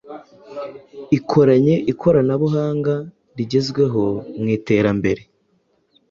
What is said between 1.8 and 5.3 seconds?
ikoranabuhanga rigezweho mwiterambere